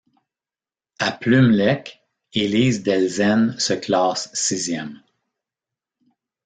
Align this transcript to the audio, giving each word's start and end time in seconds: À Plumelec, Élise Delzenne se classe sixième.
À 0.97 1.11
Plumelec, 1.11 2.01
Élise 2.33 2.81
Delzenne 2.81 3.53
se 3.59 3.73
classe 3.73 4.31
sixième. 4.33 4.99